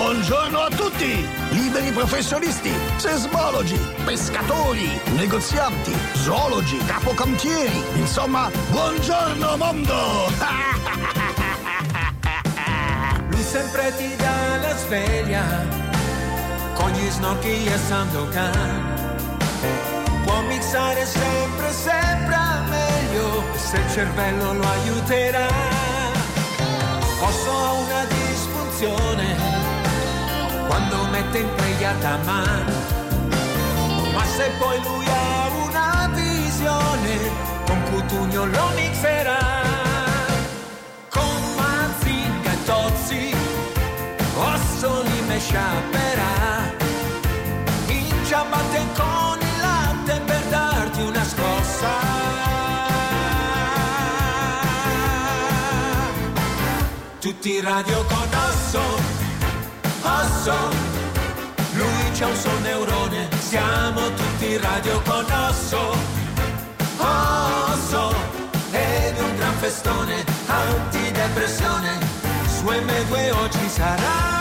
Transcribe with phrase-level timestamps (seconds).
[0.00, 1.28] Buongiorno a tutti!
[1.50, 9.92] Liberi professionisti, sesmologi, pescatori, negozianti, zoologi, capocantieri, insomma, buongiorno mondo!
[13.28, 15.44] Lui sempre ti dà la sveglia
[16.72, 19.18] con gli snocchi e Sandokan.
[20.24, 22.38] Può mixare sempre, sempre
[22.70, 25.46] meglio se il cervello lo aiuterà.
[27.18, 27.52] Posso
[27.84, 29.59] una disfunzione
[30.70, 32.72] quando mette impregliata mano.
[34.14, 37.14] Ma se poi lui ha una visione,
[37.66, 39.38] con Cutugno lo mixerà.
[41.08, 43.34] Con Mazinga e Tozzi,
[44.36, 46.34] Ossoli me sciaperà.
[47.88, 51.92] In ciabatte con il latte per darti una scossa.
[57.18, 58.99] Tutti in radio con Osso,
[60.40, 60.54] Osso,
[61.74, 65.94] lui c'ha un sol neurone, siamo tutti radio con Osso,
[66.96, 68.14] Osso,
[68.70, 71.98] ed un gran festone, antidepressione,
[72.56, 74.38] su M2 oggi sarà.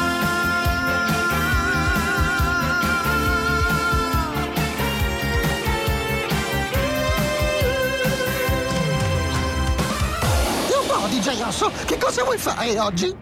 [11.10, 13.14] DJ Osso, che cosa vuoi fare oggi?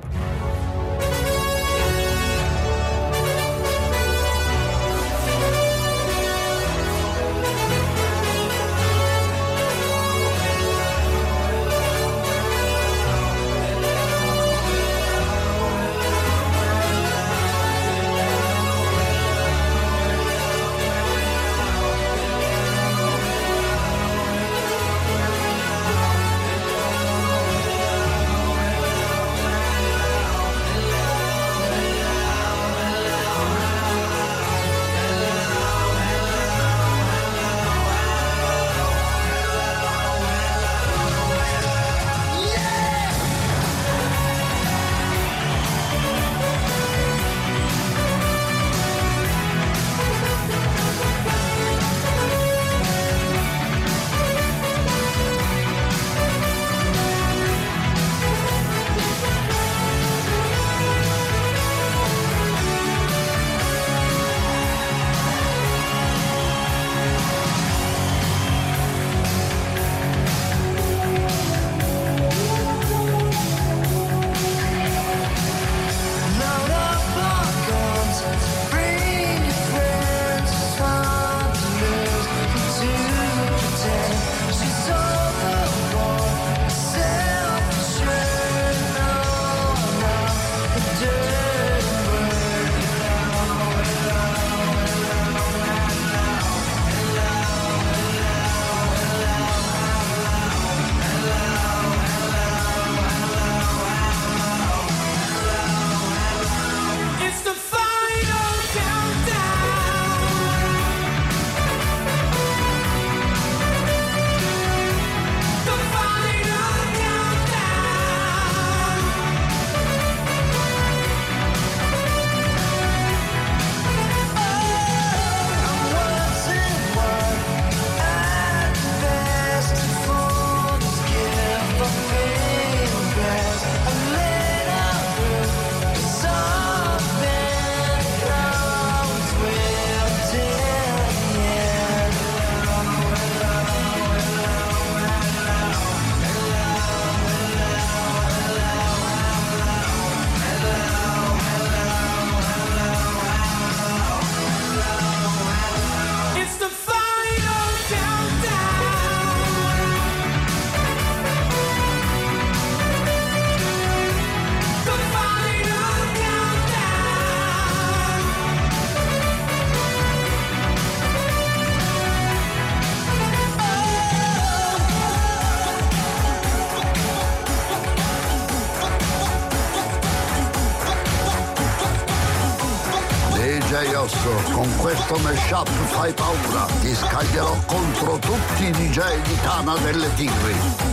[186.07, 190.87] Fai paura, ti scaglierò contro tutti i DJ di Tana delle Tigri.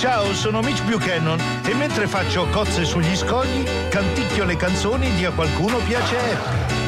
[0.00, 5.30] Ciao, sono Mitch Buchanan e mentre faccio cozze sugli scogli, canticchio le canzoni di A
[5.30, 6.79] qualcuno piace Apple.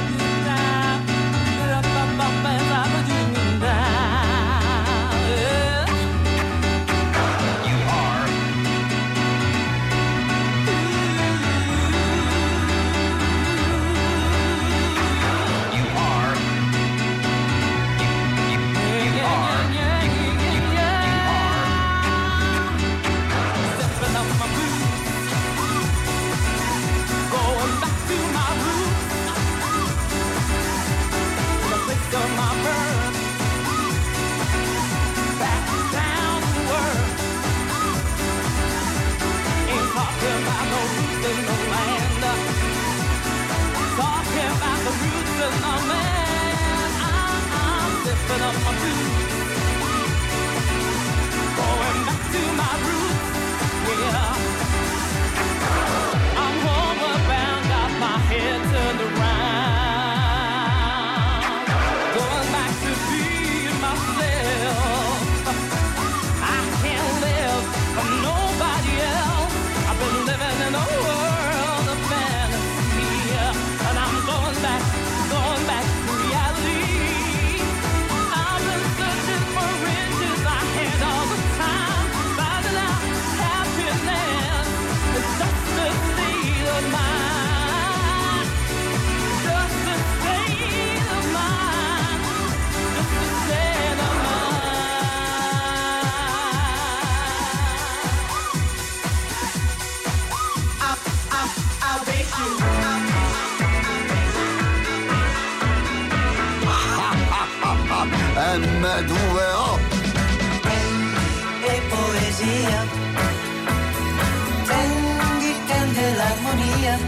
[108.52, 109.80] Mohammad Ouera.
[110.60, 111.26] Tanghi
[111.72, 112.80] e poesia,
[114.68, 116.98] Tanghi tende l'armonia,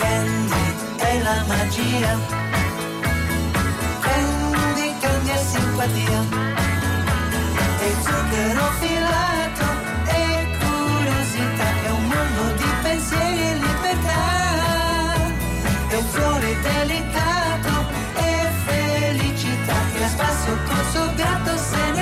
[0.00, 0.66] Tanghi
[0.96, 2.18] è la magia,
[4.02, 6.20] Tanghi tende simpatia,
[7.78, 9.67] e zucchero filato.
[20.98, 21.97] sou grata,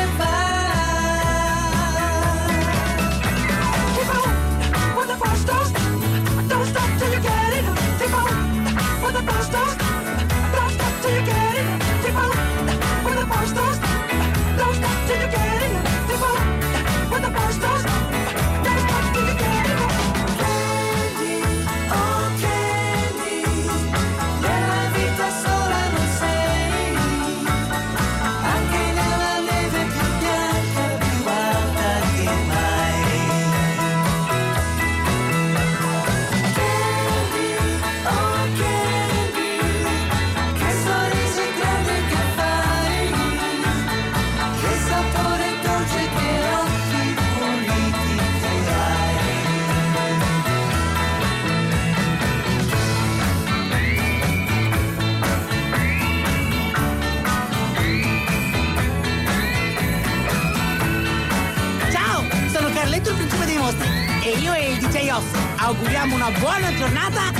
[63.66, 63.88] Mostri
[64.22, 67.32] e io e il DJ Off auguriamo una buona giornata a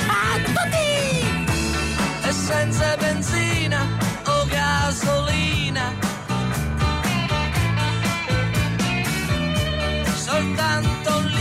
[0.45, 2.27] tutti!
[2.27, 3.87] E senza benzina
[4.25, 5.93] o gasolina
[10.17, 11.36] soltanto lì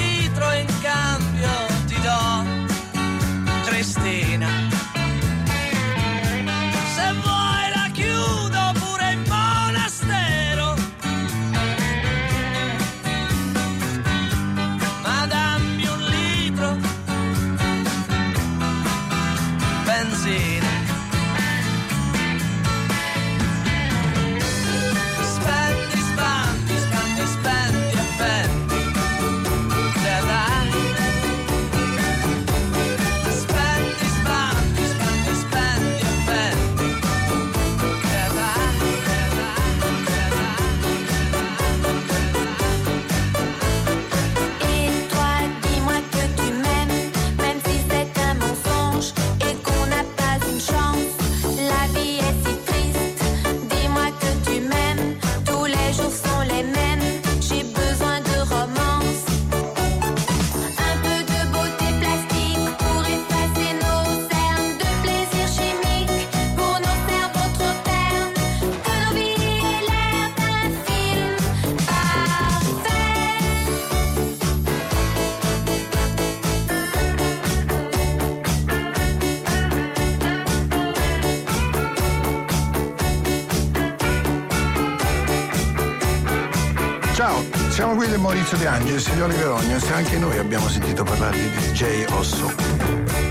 [87.16, 91.06] Ciao, siamo qui del Maurizio De Angelis di Oliver Onions e anche noi abbiamo sentito
[91.06, 93.25] parlare di DJ Osso.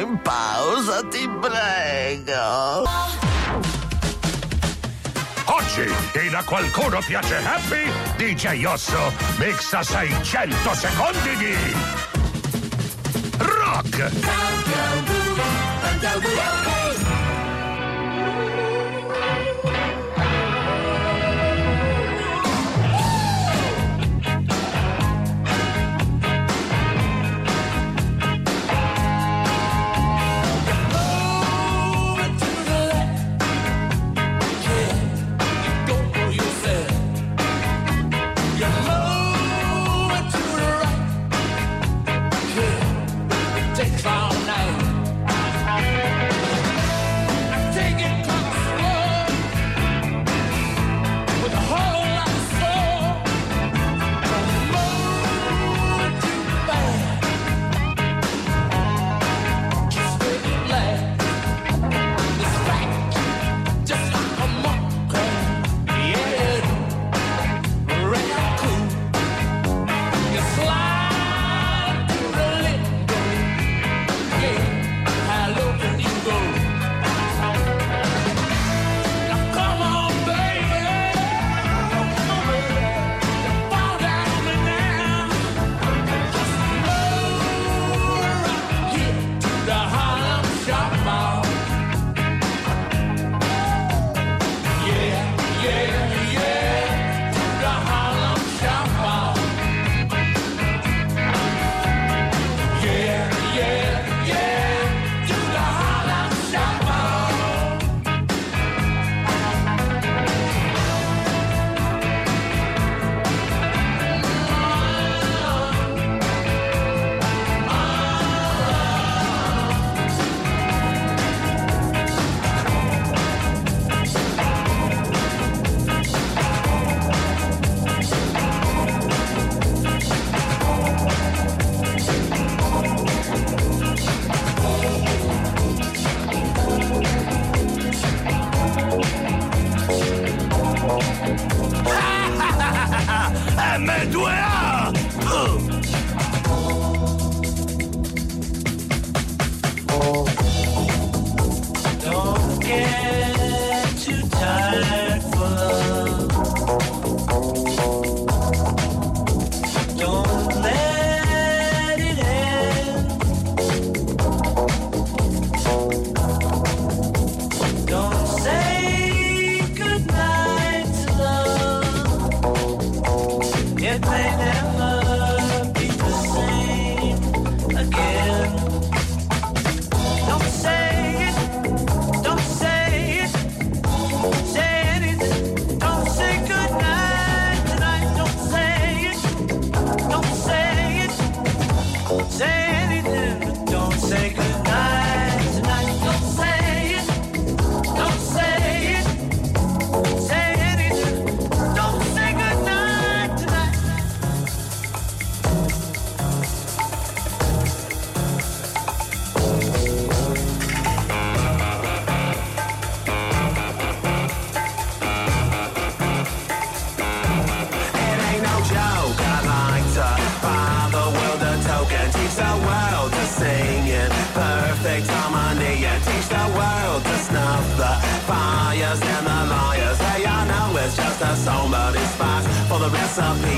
[0.00, 2.84] In pausa, ti prego.
[5.44, 11.56] Oggi, e a qualcuno piace Happy, DJ Osso mixa 600 secondi di
[13.38, 14.10] rock.
[16.00, 16.77] Takes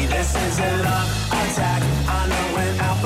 [0.06, 1.82] this is a love attack.
[2.08, 2.96] I know when our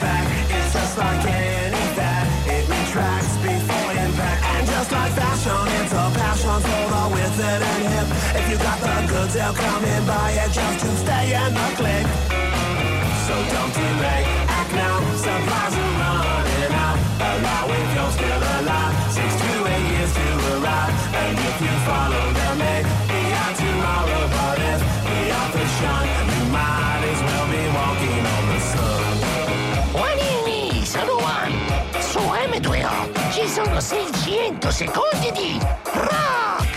[0.00, 4.40] back, it's just like any that it retracts before impact.
[4.56, 8.08] And just like fashion, it's a passion for the withered and hip.
[8.38, 11.68] If you got the goods, they'll come and buy it just to stay in the
[11.76, 12.06] click.
[13.26, 14.96] So don't delay, act now.
[15.16, 16.98] Supplies are running out.
[17.20, 18.57] Allow it, you're still.
[33.64, 35.58] sono 600 secondi di
[35.94, 36.67] rock!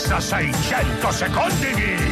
[0.00, 2.09] senza 600 secondi di...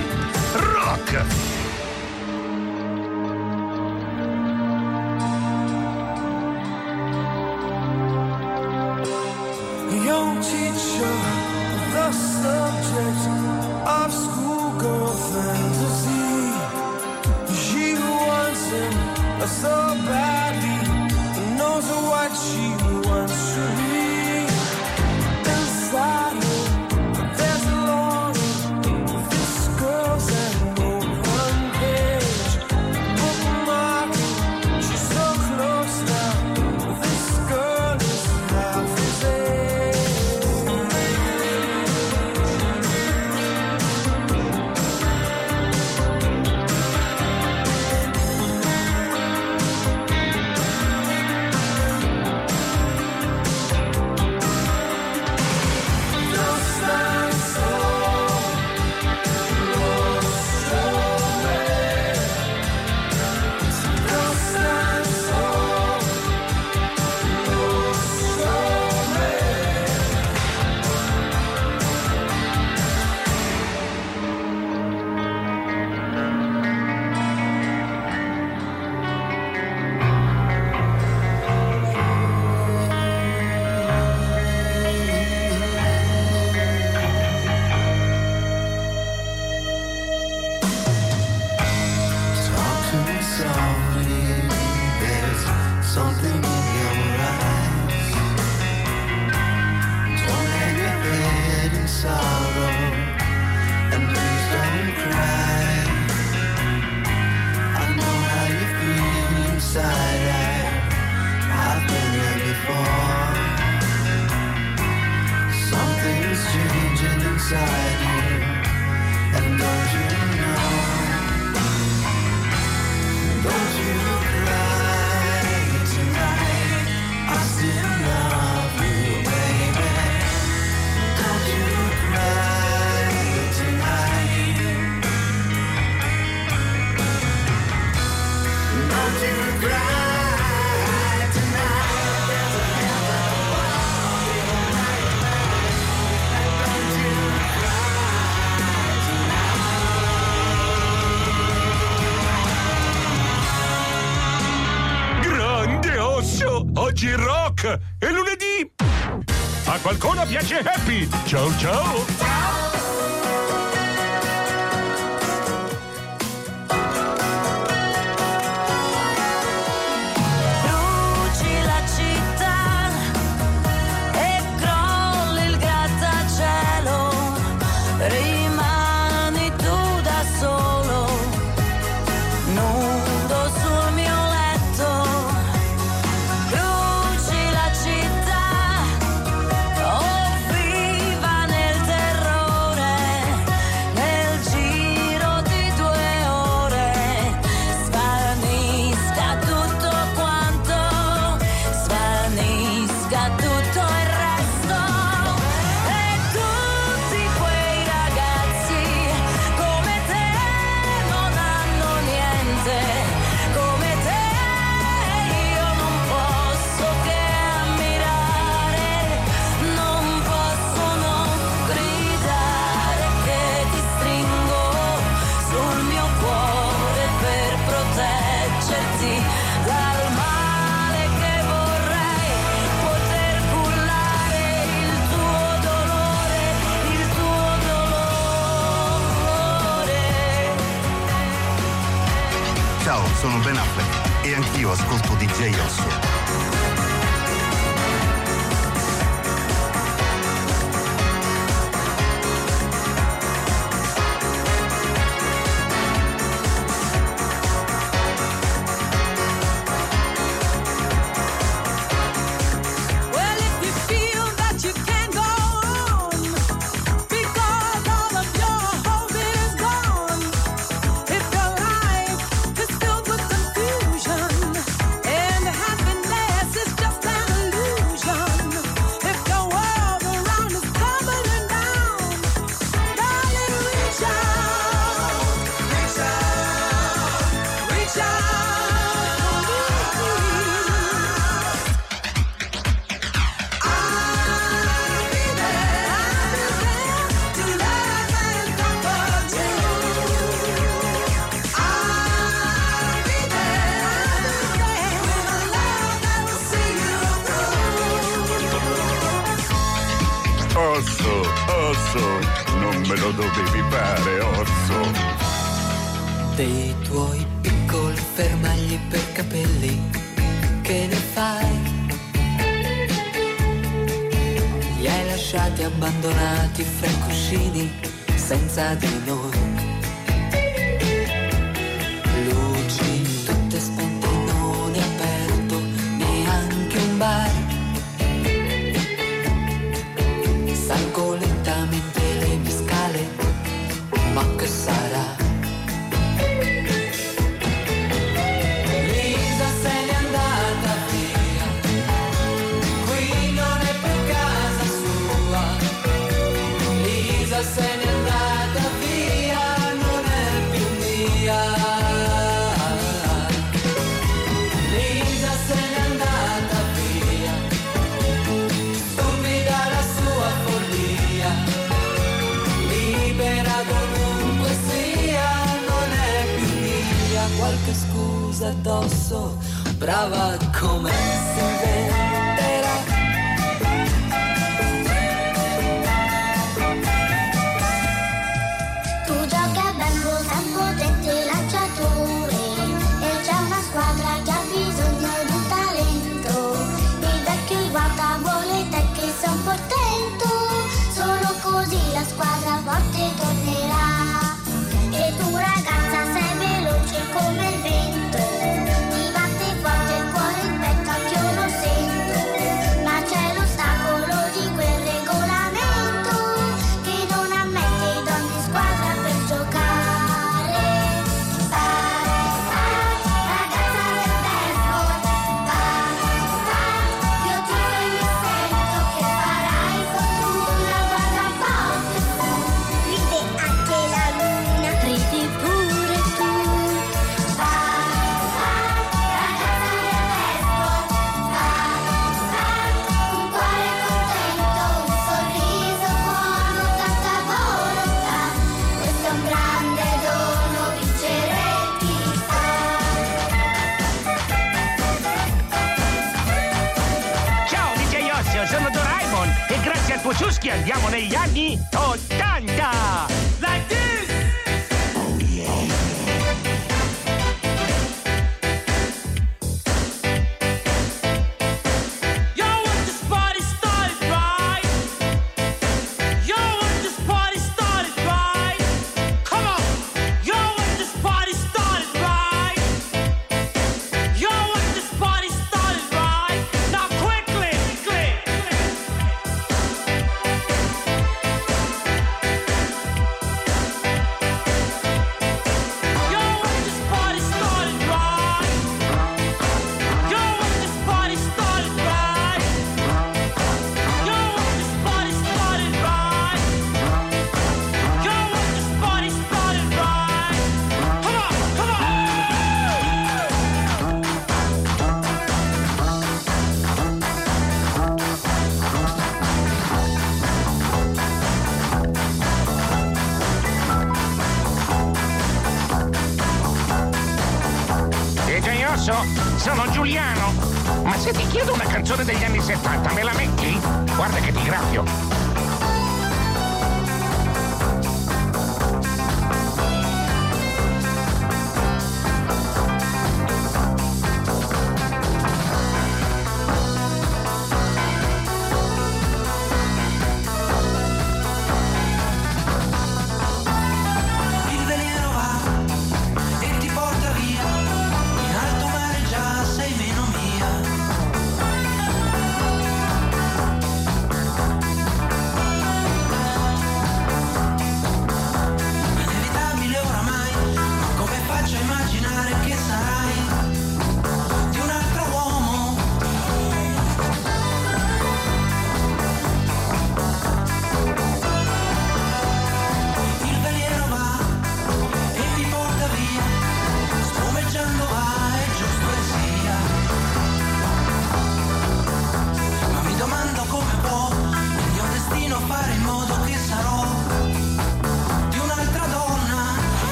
[378.28, 379.38] scusa addosso,
[379.78, 382.27] brava come si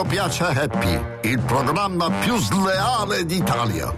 [0.00, 3.92] qualcuno piace Happy, il programma più sleale d'Italia.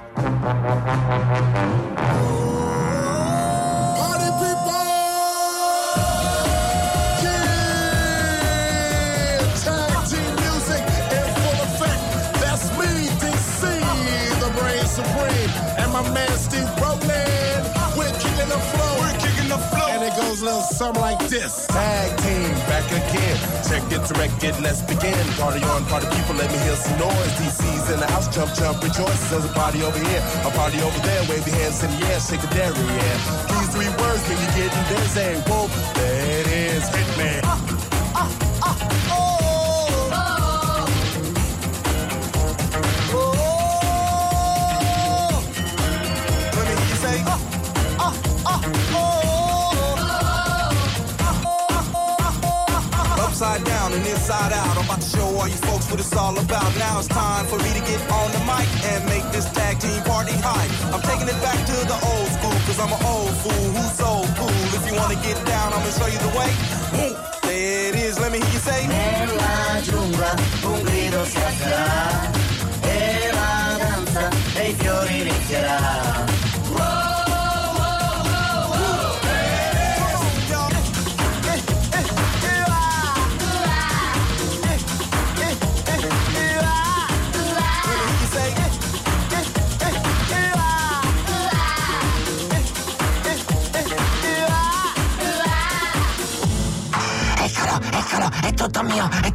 [20.83, 21.67] Something like this.
[21.67, 23.39] Tag team back again.
[23.69, 25.25] Check it to record, let's begin.
[25.39, 27.33] Party on, party people, let me hear some noise.
[27.39, 29.23] DC's in the house, jump, jump, rejoice.
[29.31, 31.23] There's a party over here, a party over there.
[31.31, 33.17] Wave your hands in the air, shake a dairy, yeah.
[33.53, 35.29] These three words when you're getting busy.
[35.47, 35.71] Whoa,
[36.03, 36.85] it is.
[37.17, 37.72] Let
[54.23, 54.79] inside out.
[54.79, 56.71] I'm about to show all you folks what it's all about.
[56.79, 60.01] Now it's time for me to get on the mic and make this tag team
[60.05, 60.71] party hype.
[60.95, 64.23] I'm taking it back to the old school, cause I'm an old fool who's so
[64.39, 64.63] cool.
[64.79, 66.82] If you wanna get down, I'm gonna show you the way.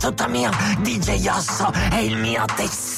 [0.07, 0.49] Tutto mio.
[0.79, 2.96] DJ Osso è il mio tesoro.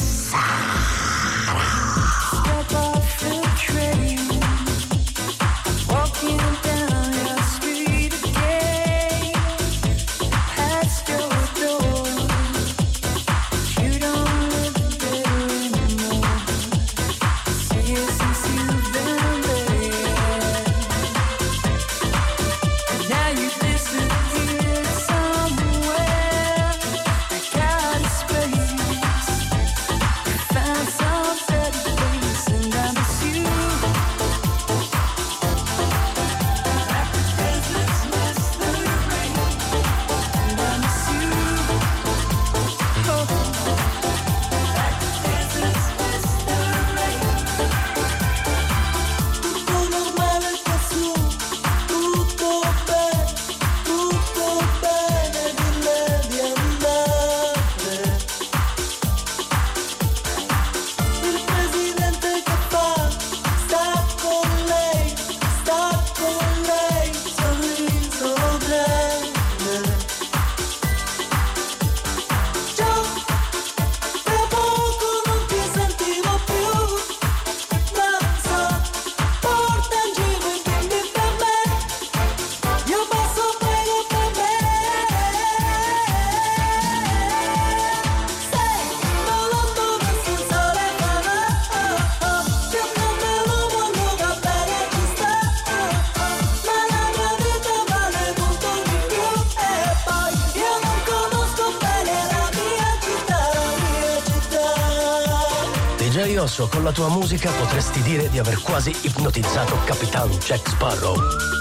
[106.68, 111.59] Con la tua musica potresti dire di aver quasi ipnotizzato Capitan Jack Sparrow.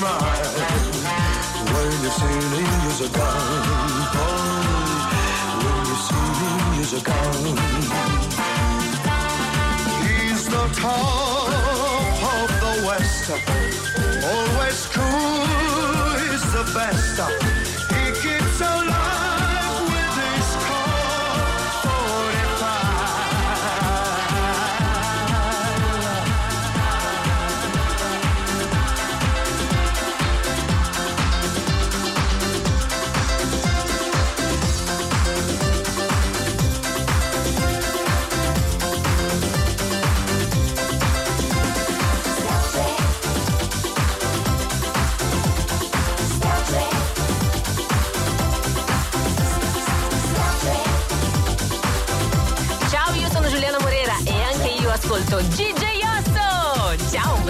[0.00, 2.20] when you're
[2.50, 2.64] me
[2.96, 3.40] a gun.
[5.62, 6.04] When you're
[6.70, 7.42] me a gun.
[10.02, 11.52] He's the top
[12.34, 13.30] of the West,
[14.24, 15.44] always cool,
[16.18, 17.09] he's the best.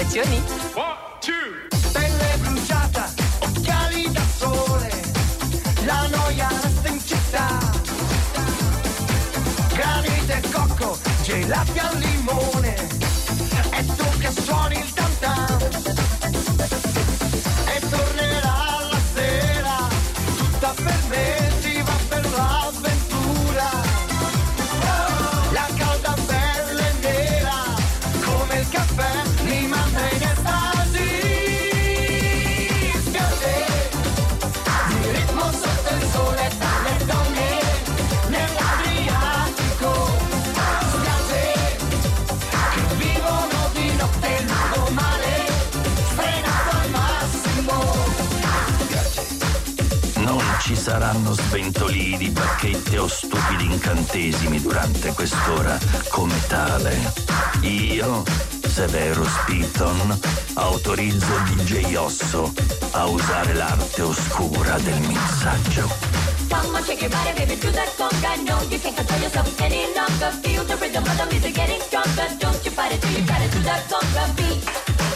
[0.01, 0.09] Osso.
[0.09, 0.43] Ciao, bacioni.
[1.93, 4.91] Pelle bruciata, occhiali da sole,
[5.85, 7.59] la noia resta in città.
[9.75, 12.10] Granite e cocco, gelati al
[50.71, 55.77] ci saranno sventolini, bacchette o stupidi incantesimi durante quest'ora
[56.11, 57.13] come tale.
[57.63, 58.23] Io,
[58.69, 60.17] Severo Spiton,
[60.55, 62.53] autorizzo DJ Osso
[62.93, 65.89] a usare l'arte oscura del mixaggio.
[66.49, 68.37] Come on, shake your body, baby, do that conga.
[68.47, 70.31] No, you can't control yourself any longer.
[70.41, 72.29] Feel the rhythm of the music getting stronger.
[72.39, 75.10] Don't you fight it till you it, do that conga beat.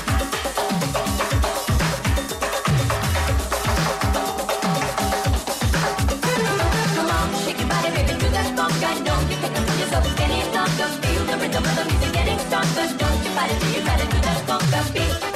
[10.05, 11.05] Control yourself.
[11.05, 12.86] Feel the rhythm of the music getting stronger.
[12.98, 15.34] Don't you fight it till you got it, do that conga beat.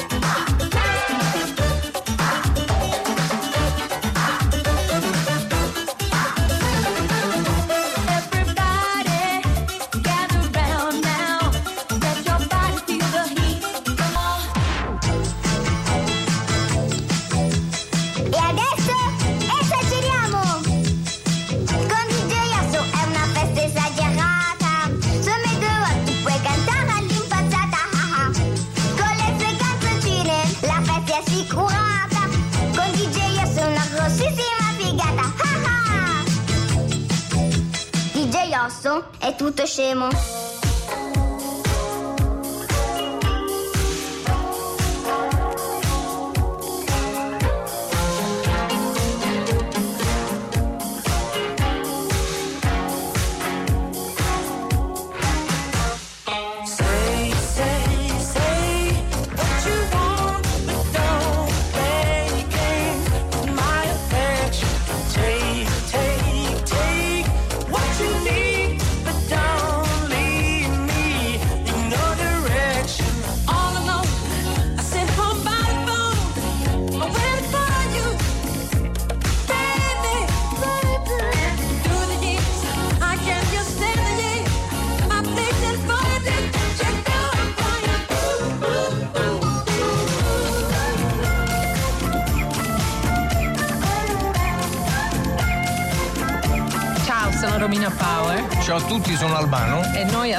[39.83, 40.28] えます。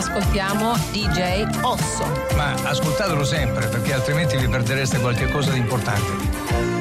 [0.09, 2.03] ascoltiamo DJ Osso.
[2.35, 6.78] Ma ascoltatelo sempre perché altrimenti vi perdereste qualche cosa di importante.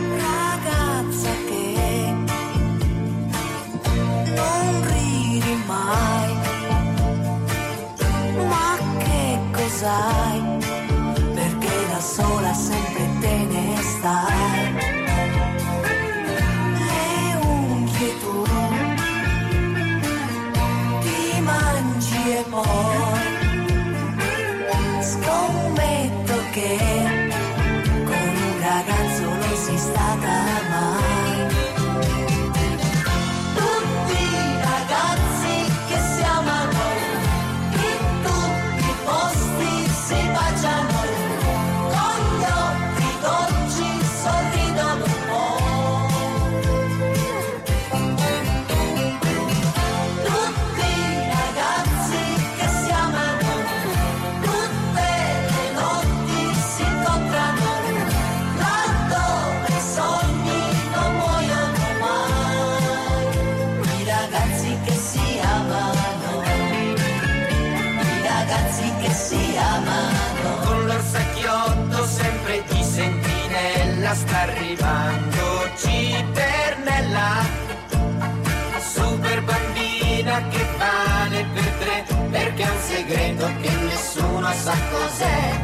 [84.48, 85.57] nossa Cosé.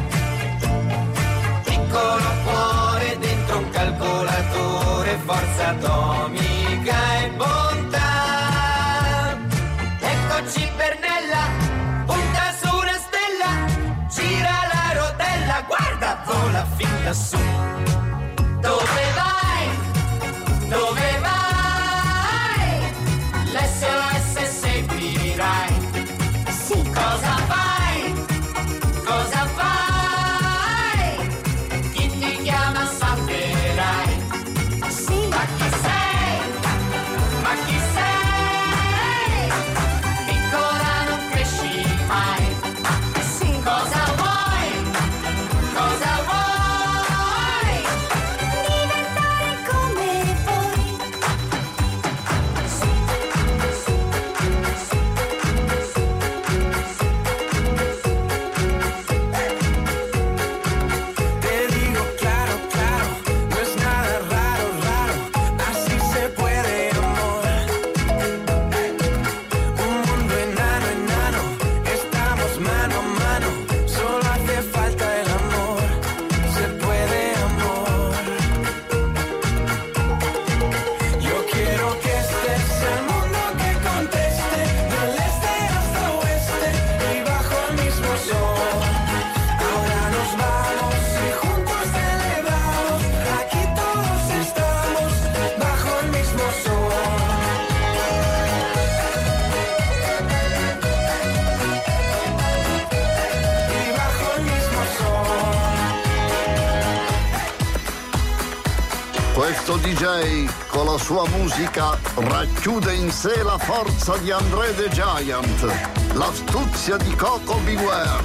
[111.57, 115.73] musica racchiude in sé la forza di André the Giant,
[116.15, 118.25] l'astuzia di Coco Beware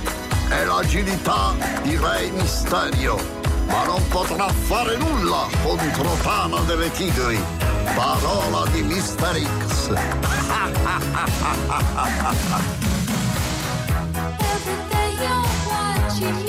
[0.49, 1.53] e l'agilità
[1.83, 3.17] di Re Mysterio.
[3.67, 7.39] ma non potrà fare nulla contro Tana delle Tigri.
[7.93, 9.89] Parola di Mister X.
[14.39, 16.48] Every day you're watching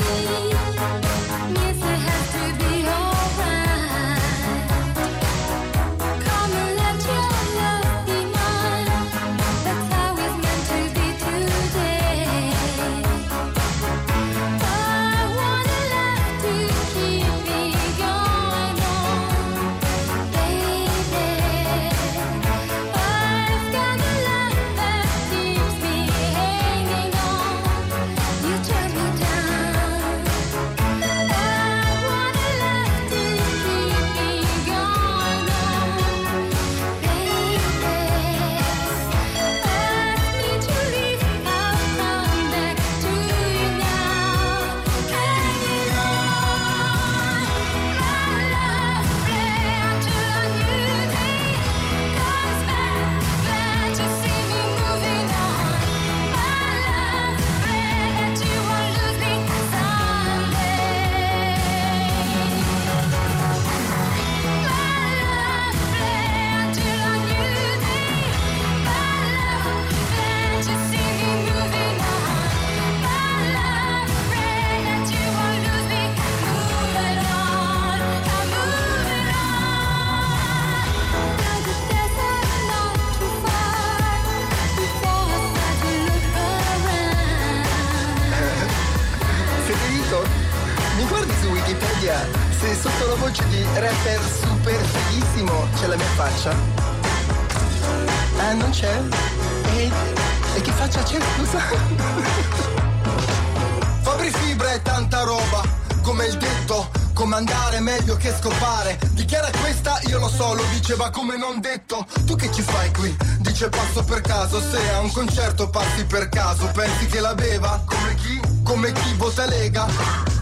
[111.10, 112.06] come non detto.
[112.26, 113.16] Tu che ci fai qui?
[113.38, 117.82] Dice passo per caso, se a un concerto passi per caso, pensi che la beva?
[117.86, 118.40] Come chi?
[118.62, 119.86] Come chi vota Lega?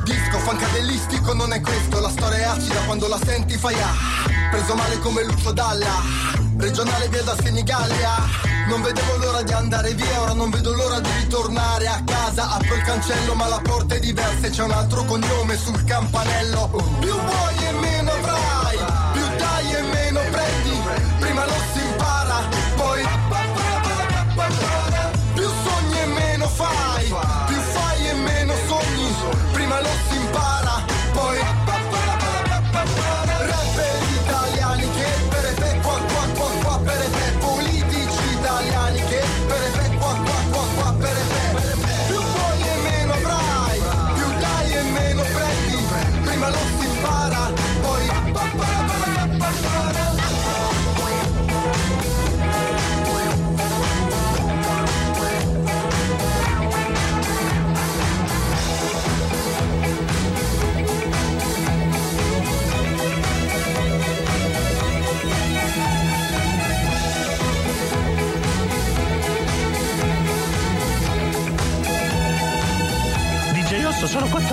[0.04, 3.94] Disco fancadellistico non è questo, la storia è acida quando la senti fai ah.
[4.50, 6.02] Preso male come Lucio Dalla,
[6.56, 8.56] regionale via da Senigallia.
[8.68, 12.50] Non vedevo l'ora di andare via, ora non vedo l'ora di ritornare a casa.
[12.50, 16.68] Apro il cancello ma la porta è diversa e c'è un altro cognome sul campanello.
[17.00, 17.67] Più vuoi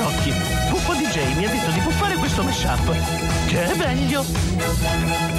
[0.05, 0.33] sono quattro occhi.
[0.69, 2.95] Puffo DJ mi ha detto di puffare questo mashup.
[3.47, 5.34] Che è meglio.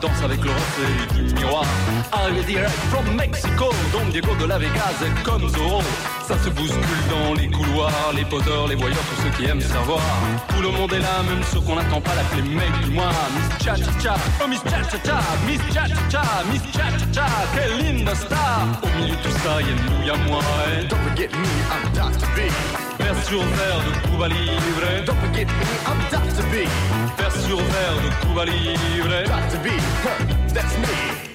[0.00, 1.64] Danse avec le reflet du miroir.
[2.12, 5.82] Arrivé direct from Mexico, Don Diego de la Vegas est comme Zorro.
[6.26, 10.00] Ça se bouscule dans les couloirs, les poteurs, les voyeurs, tous ceux qui aiment savoir.
[10.48, 13.10] Tout le monde est là, même ceux qu'on n'attend pas l'appeler mec du mois.
[13.34, 16.90] Miss Cha Cha Cha, oh Miss Cha Cha Cha, Miss Cha Cha Cha, Miss Cha
[16.98, 18.66] Cha Cha, quelle linda star.
[18.82, 20.42] Au milieu de tout ça, y'a nous, y'a moi.
[20.88, 22.26] Don't forget me, I'm Dr.
[22.34, 22.93] B.
[23.04, 25.04] Vers sur verre de Cuba Libre.
[25.04, 25.52] Don't forget me,
[25.86, 26.42] I'm Dr.
[26.50, 26.66] B.
[27.18, 29.24] Vers sur verre de Cuba Libre.
[29.26, 29.58] Dr.
[29.62, 29.68] B,
[30.02, 31.33] huh, that's me.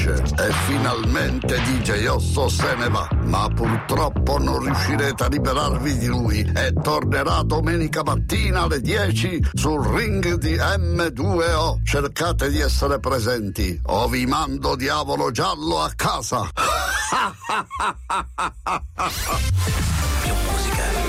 [0.00, 3.06] Finisce e finalmente DJ Osso se ne va.
[3.24, 9.84] Ma purtroppo non riuscirete a liberarvi di lui e tornerà domenica mattina alle 10 sul
[9.86, 11.84] ring di M2O.
[11.84, 16.48] Cercate di essere presenti o vi mando diavolo giallo a casa.
[20.22, 20.99] Più musica,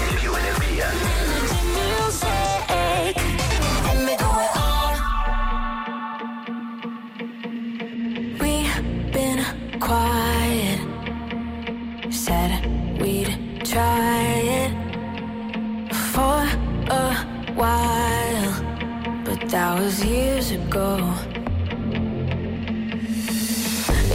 [19.82, 20.98] was years ago.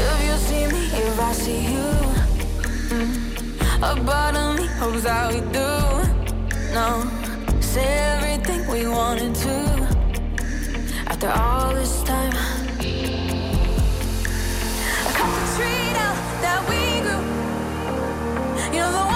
[0.05, 1.89] If you see me, if I see you,
[3.83, 5.71] a part of me hopes that we do.
[6.77, 6.89] No,
[7.61, 9.57] say everything we wanted to.
[11.11, 12.35] After all this time.
[15.09, 16.15] A couple tree now
[16.45, 17.25] that we grew.
[18.73, 19.16] You know the one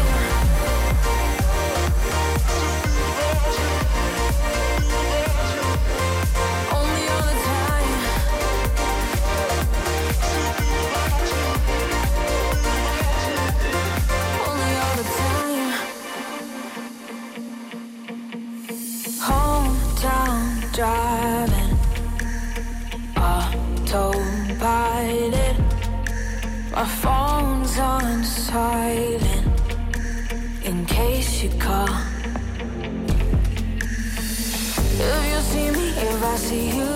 [36.51, 36.93] see you,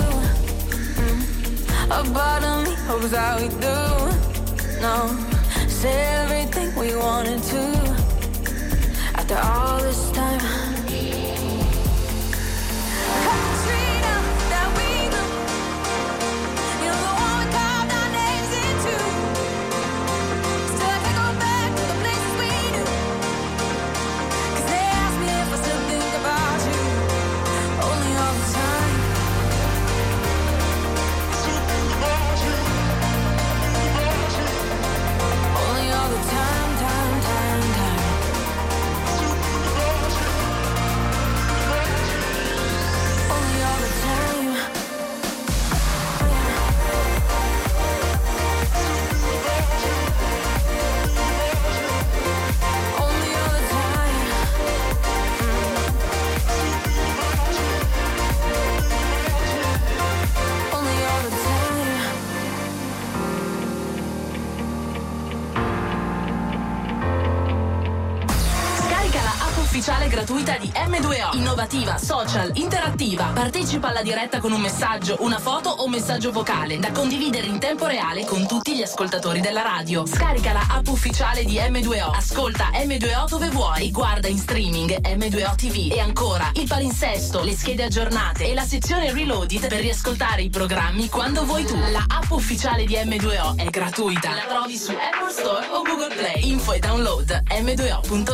[1.97, 3.77] a part of me hopes that we do.
[4.85, 4.95] No,
[5.69, 7.63] say everything we wanted to.
[9.17, 10.74] After all this time.
[69.75, 71.35] Ufficiale gratuita di M2O.
[71.35, 73.31] Innovativa, social, interattiva.
[73.33, 77.85] Partecipa alla diretta con un messaggio, una foto o messaggio vocale da condividere in tempo
[77.85, 80.05] reale con tutti gli ascoltatori della radio.
[80.05, 82.15] Scarica la app ufficiale di M2O.
[82.15, 83.91] Ascolta M2O dove vuoi.
[83.91, 85.91] Guarda in streaming M2O TV.
[85.91, 91.09] E ancora il palinsesto, le schede aggiornate e la sezione Reloaded per riascoltare i programmi
[91.09, 91.75] quando vuoi tu.
[91.91, 94.35] La app ufficiale di M2O è gratuita.
[94.35, 96.49] La trovi su Apple Store o Google Play.
[96.49, 98.33] Info e download m2o.it.